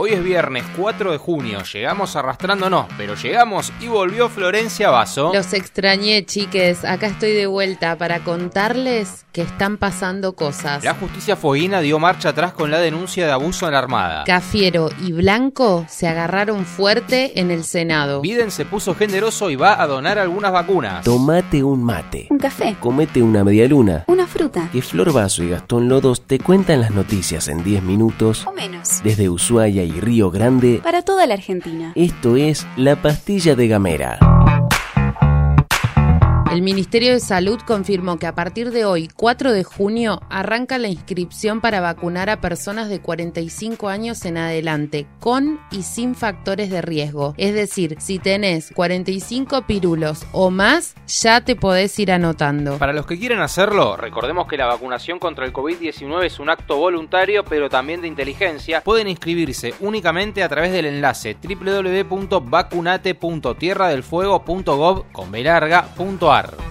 [0.00, 5.32] Hoy es viernes 4 de junio, llegamos arrastrándonos, pero llegamos y volvió Florencia Vaso.
[5.34, 6.84] Los extrañé, chiques.
[6.84, 10.84] Acá estoy de vuelta para contarles que están pasando cosas.
[10.84, 14.22] La justicia foguina dio marcha atrás con la denuncia de abuso en la Armada.
[14.24, 18.20] Cafiero y Blanco se agarraron fuerte en el Senado.
[18.20, 21.04] Biden se puso generoso y va a donar algunas vacunas.
[21.04, 22.28] Tomate un mate.
[22.30, 22.76] Un café.
[22.78, 24.04] Comete una media luna.
[24.06, 24.68] Una fruta.
[24.72, 28.46] Que Flor Vaso y Gastón Lodos te cuentan las noticias en 10 minutos.
[28.46, 29.02] O menos.
[29.02, 30.80] Desde Ushuaia y Río Grande.
[30.82, 31.92] Para toda la Argentina.
[31.94, 34.18] Esto es La Pastilla de Gamera.
[36.50, 40.88] El Ministerio de Salud confirmó que a partir de hoy, 4 de junio, arranca la
[40.88, 46.80] inscripción para vacunar a personas de 45 años en adelante, con y sin factores de
[46.80, 47.34] riesgo.
[47.36, 52.78] Es decir, si tenés 45 pirulos o más, ya te podés ir anotando.
[52.78, 56.78] Para los que quieren hacerlo, recordemos que la vacunación contra el COVID-19 es un acto
[56.78, 58.80] voluntario, pero también de inteligencia.
[58.80, 61.36] Pueden inscribirse únicamente a través del enlace
[66.38, 66.67] www.vacunate.tierradelfuego.gov.ar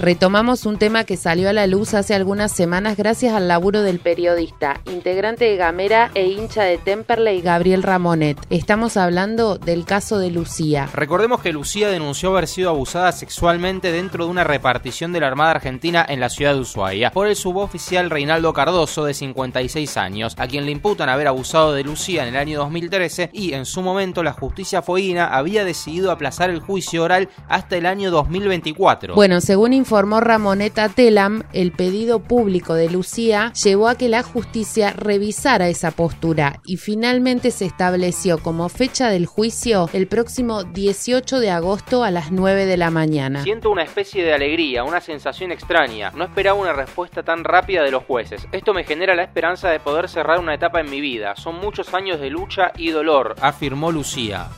[0.00, 4.00] Retomamos un tema que salió a la luz hace algunas semanas gracias al laburo del
[4.00, 8.36] periodista, integrante de Gamera e hincha de Temperley, Gabriel Ramonet.
[8.50, 10.88] Estamos hablando del caso de Lucía.
[10.92, 15.52] Recordemos que Lucía denunció haber sido abusada sexualmente dentro de una repartición de la Armada
[15.52, 20.48] Argentina en la ciudad de Ushuaia por el suboficial Reinaldo Cardoso, de 56 años, a
[20.48, 24.22] quien le imputan haber abusado de Lucía en el año 2013 y en su momento
[24.22, 29.14] la justicia foína había decidido aplazar el juicio oral hasta el año 2024.
[29.14, 34.90] Bueno, según informó Ramoneta Telam, el pedido público de Lucía llevó a que la justicia
[34.90, 41.50] revisara esa postura y finalmente se estableció como fecha del juicio el próximo 18 de
[41.50, 43.44] agosto a las 9 de la mañana.
[43.44, 46.10] Siento una especie de alegría, una sensación extraña.
[46.16, 48.48] No esperaba una respuesta tan rápida de los jueces.
[48.50, 51.36] Esto me genera la esperanza de poder cerrar una etapa en mi vida.
[51.36, 54.48] Son muchos años de lucha y dolor, afirmó Lucía.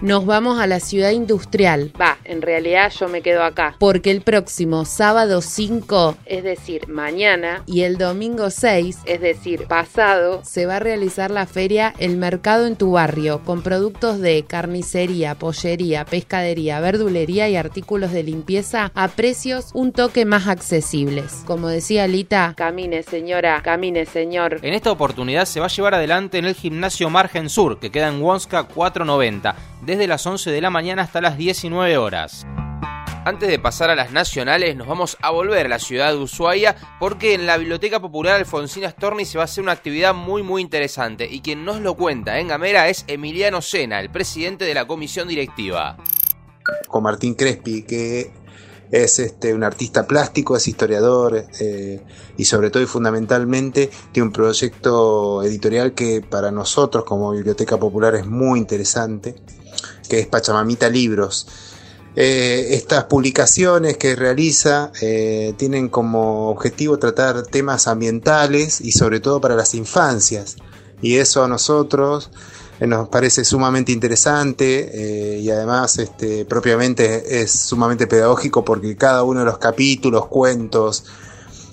[0.00, 1.92] Nos vamos a la ciudad industrial.
[1.98, 3.76] Va, en realidad yo me quedo acá.
[3.78, 10.42] Porque el próximo sábado 5, es decir, mañana, y el domingo 6, es decir, pasado,
[10.44, 15.36] se va a realizar la feria El Mercado en tu Barrio, con productos de carnicería,
[15.36, 21.42] pollería, pescadería, verdulería y artículos de limpieza a precios un toque más accesibles.
[21.46, 24.58] Como decía Lita, camine señora, camine señor.
[24.62, 28.08] En esta oportunidad se va a llevar adelante en el gimnasio Margen Sur, que queda
[28.08, 32.46] en Wonska 490 desde las 11 de la mañana hasta las 19 horas.
[33.26, 36.76] Antes de pasar a las nacionales, nos vamos a volver a la ciudad de Ushuaia
[37.00, 40.60] porque en la Biblioteca Popular Alfonsina Storni se va a hacer una actividad muy muy
[40.60, 44.86] interesante y quien nos lo cuenta en Gamera es Emiliano Sena, el presidente de la
[44.86, 45.96] comisión directiva.
[46.86, 48.30] Con Martín Crespi, que
[48.90, 52.02] es este, un artista plástico, es historiador eh,
[52.36, 58.14] y sobre todo y fundamentalmente tiene un proyecto editorial que para nosotros como Biblioteca Popular
[58.16, 59.34] es muy interesante
[60.08, 61.46] que es Pachamamita Libros.
[62.16, 69.40] Eh, estas publicaciones que realiza eh, tienen como objetivo tratar temas ambientales y sobre todo
[69.40, 70.56] para las infancias.
[71.02, 72.30] Y eso a nosotros
[72.78, 79.40] eh, nos parece sumamente interesante y además este, propiamente es sumamente pedagógico porque cada uno
[79.40, 81.04] de los capítulos, cuentos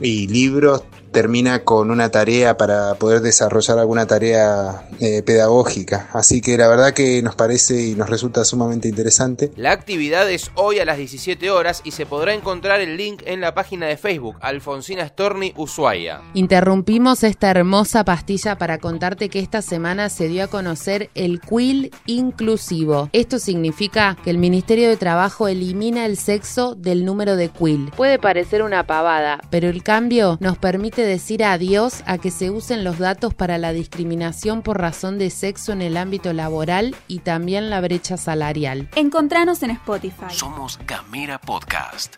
[0.00, 0.82] y libros
[1.14, 6.10] termina con una tarea para poder desarrollar alguna tarea eh, pedagógica.
[6.12, 9.52] Así que la verdad que nos parece y nos resulta sumamente interesante.
[9.56, 13.40] La actividad es hoy a las 17 horas y se podrá encontrar el link en
[13.40, 16.20] la página de Facebook Alfonsina Storni Ushuaia.
[16.34, 21.92] Interrumpimos esta hermosa pastilla para contarte que esta semana se dio a conocer el Quill
[22.06, 23.08] inclusivo.
[23.12, 27.92] Esto significa que el Ministerio de Trabajo elimina el sexo del número de Quill.
[27.96, 32.84] Puede parecer una pavada, pero el cambio nos permite decir adiós a que se usen
[32.84, 37.70] los datos para la discriminación por razón de sexo en el ámbito laboral y también
[37.70, 38.88] la brecha salarial.
[38.96, 40.26] Encontranos en Spotify.
[40.30, 42.16] Somos Gamera Podcast.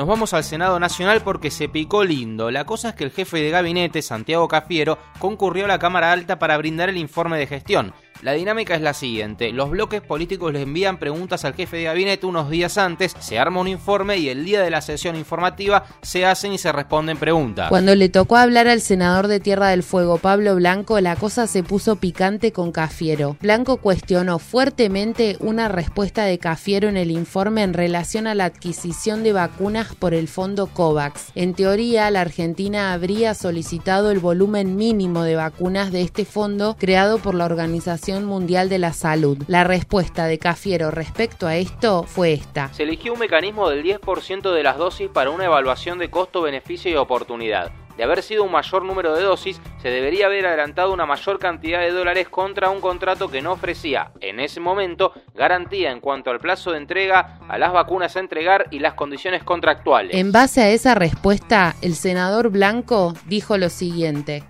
[0.00, 2.50] Nos vamos al Senado Nacional porque se picó lindo.
[2.50, 6.38] La cosa es que el jefe de gabinete, Santiago Cafiero, concurrió a la Cámara Alta
[6.38, 7.92] para brindar el informe de gestión.
[8.22, 12.26] La dinámica es la siguiente, los bloques políticos le envían preguntas al jefe de gabinete
[12.26, 16.26] unos días antes, se arma un informe y el día de la sesión informativa se
[16.26, 17.70] hacen y se responden preguntas.
[17.70, 21.62] Cuando le tocó hablar al senador de Tierra del Fuego, Pablo Blanco, la cosa se
[21.62, 23.38] puso picante con Cafiero.
[23.40, 29.22] Blanco cuestionó fuertemente una respuesta de Cafiero en el informe en relación a la adquisición
[29.22, 31.32] de vacunas por el fondo COVAX.
[31.34, 37.18] En teoría, la Argentina habría solicitado el volumen mínimo de vacunas de este fondo creado
[37.18, 39.38] por la Organización Organización Mundial de la Salud.
[39.46, 42.72] La respuesta de Cafiero respecto a esto fue esta.
[42.72, 46.90] Se eligió un mecanismo del 10% de las dosis para una evaluación de costo, beneficio
[46.90, 47.70] y oportunidad.
[47.96, 51.80] De haber sido un mayor número de dosis, se debería haber adelantado una mayor cantidad
[51.80, 56.40] de dólares contra un contrato que no ofrecía, en ese momento, garantía en cuanto al
[56.40, 60.16] plazo de entrega, a las vacunas a entregar y las condiciones contractuales.
[60.16, 64.44] En base a esa respuesta, el senador Blanco dijo lo siguiente.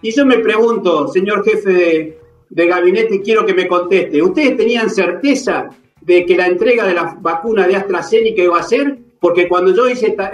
[0.00, 4.90] Y yo me pregunto, señor jefe de, de gabinete, quiero que me conteste, ¿ustedes tenían
[4.90, 5.68] certeza
[6.00, 8.98] de que la entrega de la vacuna de AstraZeneca iba a ser?
[9.20, 10.28] Porque cuando yo hice esta,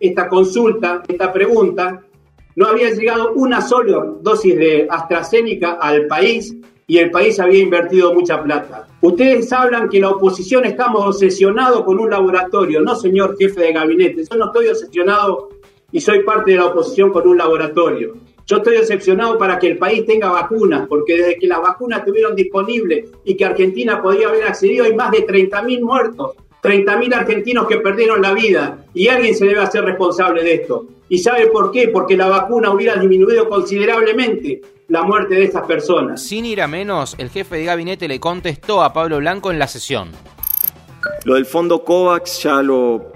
[0.00, 2.02] esta, consulta, esta pregunta,
[2.56, 6.56] no había llegado una sola dosis de AstraZeneca al país
[6.88, 8.88] y el país había invertido mucha plata.
[9.02, 12.80] Ustedes hablan que la oposición estamos obsesionados con un laboratorio.
[12.80, 15.50] No, señor jefe de gabinete, yo no estoy obsesionado
[15.92, 18.14] y soy parte de la oposición con un laboratorio.
[18.48, 22.34] Yo estoy decepcionado para que el país tenga vacunas, porque desde que las vacunas estuvieron
[22.34, 26.34] disponibles y que Argentina podía haber accedido, hay más de 30.000 muertos.
[26.62, 30.86] 30.000 argentinos que perdieron la vida y alguien se debe hacer responsable de esto.
[31.10, 31.88] ¿Y sabe por qué?
[31.88, 36.22] Porque la vacuna hubiera disminuido considerablemente la muerte de estas personas.
[36.22, 39.68] Sin ir a menos, el jefe de gabinete le contestó a Pablo Blanco en la
[39.68, 40.08] sesión.
[41.24, 43.12] Lo del fondo COVAX ya lo,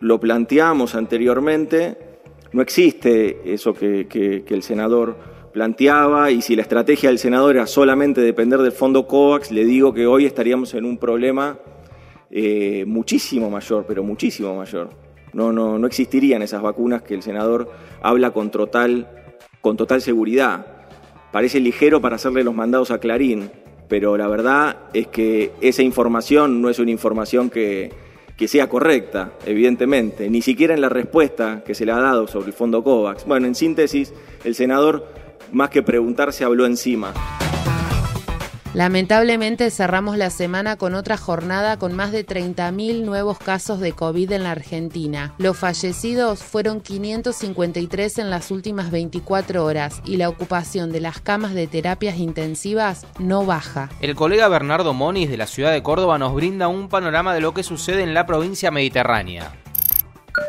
[0.00, 2.09] lo planteamos anteriormente.
[2.52, 5.16] No existe eso que, el senador
[5.52, 9.92] planteaba y si la estrategia del senador era solamente depender del fondo COVAX, le digo
[9.94, 11.58] que hoy estaríamos en un problema
[12.30, 14.90] eh, muchísimo mayor, pero muchísimo mayor.
[15.32, 17.70] No, no, no existirían esas vacunas que el senador
[18.02, 19.08] habla con total,
[19.60, 20.66] con total seguridad.
[21.32, 23.50] Parece ligero para hacerle los mandados a Clarín,
[23.88, 27.92] pero la verdad es que esa información no es una información que,
[28.40, 32.46] que sea correcta, evidentemente, ni siquiera en la respuesta que se le ha dado sobre
[32.46, 33.26] el fondo COVAX.
[33.26, 34.14] Bueno, en síntesis,
[34.44, 35.12] el senador,
[35.52, 37.12] más que preguntarse, habló encima.
[38.72, 44.30] Lamentablemente cerramos la semana con otra jornada con más de 30.000 nuevos casos de COVID
[44.30, 45.34] en la Argentina.
[45.38, 51.52] Los fallecidos fueron 553 en las últimas 24 horas y la ocupación de las camas
[51.52, 53.88] de terapias intensivas no baja.
[54.00, 57.52] El colega Bernardo Moniz de la ciudad de Córdoba nos brinda un panorama de lo
[57.52, 59.59] que sucede en la provincia mediterránea.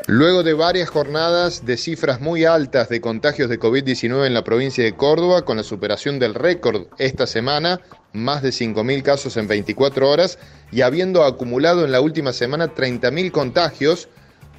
[0.07, 4.83] Luego de varias jornadas de cifras muy altas de contagios de COVID-19 en la provincia
[4.83, 7.81] de Córdoba, con la superación del récord esta semana,
[8.11, 10.39] más de 5.000 casos en 24 horas,
[10.71, 14.09] y habiendo acumulado en la última semana 30.000 contagios,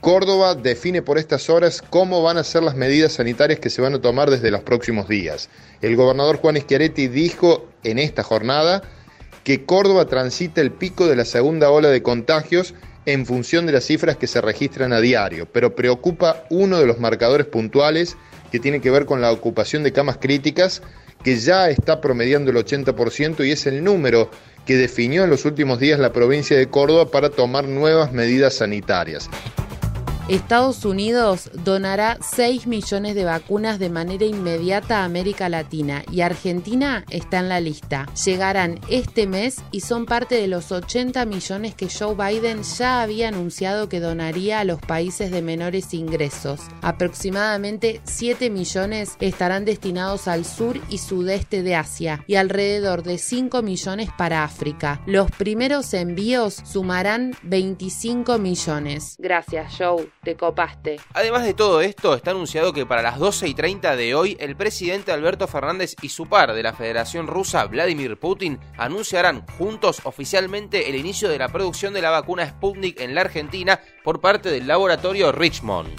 [0.01, 3.95] Córdoba define por estas horas cómo van a ser las medidas sanitarias que se van
[3.95, 5.49] a tomar desde los próximos días.
[5.81, 8.83] El gobernador Juan Schiaretti dijo en esta jornada
[9.43, 12.75] que Córdoba transita el pico de la segunda ola de contagios
[13.07, 16.99] en función de las cifras que se registran a diario, pero preocupa uno de los
[16.99, 18.17] marcadores puntuales
[18.51, 20.83] que tiene que ver con la ocupación de camas críticas,
[21.25, 24.31] que ya está promediando el 80% y es el número
[24.67, 29.29] que definió en los últimos días la provincia de Córdoba para tomar nuevas medidas sanitarias.
[30.29, 37.05] Estados Unidos donará 6 millones de vacunas de manera inmediata a América Latina y Argentina
[37.11, 38.07] está en la lista.
[38.25, 43.29] Llegarán este mes y son parte de los 80 millones que Joe Biden ya había
[43.29, 46.61] anunciado que donaría a los países de menores ingresos.
[46.83, 53.61] Aproximadamente 7 millones estarán destinados al sur y sudeste de Asia y alrededor de 5
[53.63, 55.03] millones para África.
[55.07, 59.17] Los primeros envíos sumarán 25 millones.
[59.19, 61.01] Gracias, Joe te copaste.
[61.15, 64.55] Además de todo esto, está anunciado que para las 12 y 30 de hoy, el
[64.55, 70.89] presidente Alberto Fernández y su par de la Federación Rusa, Vladimir Putin, anunciarán juntos oficialmente
[70.89, 74.69] el inicio de la producción de la vacuna Sputnik en la Argentina por parte del
[74.69, 75.91] laboratorio Richmond.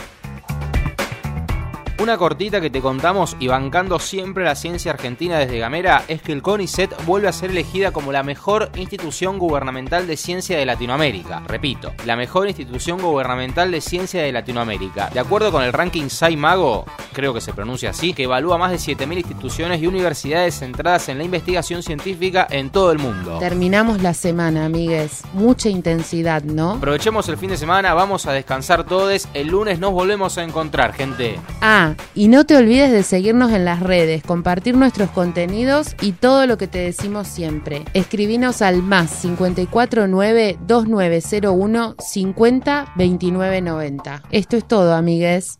[1.99, 6.31] Una cortita que te contamos y bancando siempre la ciencia argentina desde Gamera es que
[6.31, 11.43] el CONICET vuelve a ser elegida como la mejor institución gubernamental de ciencia de Latinoamérica.
[11.47, 15.11] Repito, la mejor institución gubernamental de ciencia de Latinoamérica.
[15.13, 18.77] De acuerdo con el ranking SciMago, creo que se pronuncia así, que evalúa más de
[18.77, 23.37] 7.000 instituciones y universidades centradas en la investigación científica en todo el mundo.
[23.39, 25.21] Terminamos la semana, amigues.
[25.33, 26.71] Mucha intensidad, ¿no?
[26.71, 29.27] Aprovechemos el fin de semana, vamos a descansar todos.
[29.33, 31.39] El lunes nos volvemos a encontrar, gente.
[31.61, 31.82] Ah,
[32.15, 36.57] y no te olvides de seguirnos en las redes, compartir nuestros contenidos y todo lo
[36.57, 37.83] que te decimos siempre.
[37.93, 44.23] Escribinos al más 549 2901 50 29 90.
[44.31, 45.59] Esto es todo, amigues.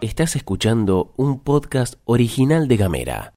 [0.00, 3.30] Estás escuchando un podcast original de Gamera.